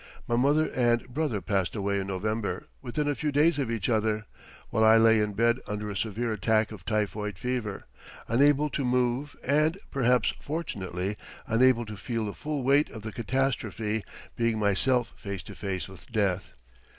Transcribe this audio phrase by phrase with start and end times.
[0.27, 4.25] My mother and brother passed away in November, within a few days of each other,
[4.71, 7.85] while I lay in bed under a severe attack of typhoid fever,
[8.27, 14.03] unable to move and, perhaps fortunately, unable to feel the full weight of the catastrophe,
[14.35, 16.53] being myself face to face with death.